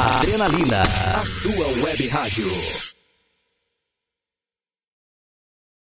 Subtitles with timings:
[0.00, 2.99] Adrenalina, a sua web rádio.